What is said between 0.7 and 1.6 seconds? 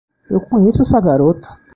essa garota!